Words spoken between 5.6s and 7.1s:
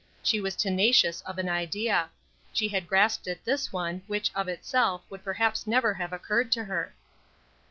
never have occurred to her.